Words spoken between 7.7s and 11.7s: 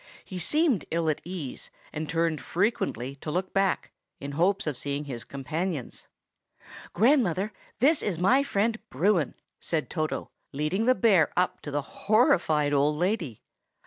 this is my friend Bruin!" said Toto, leading the bear up to